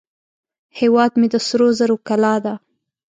هیواد 0.79 1.11
مې 1.19 1.27
د 1.33 1.35
سرو 1.47 1.67
زرو 1.79 1.95
کلاه 2.07 2.37
ده 2.45 2.53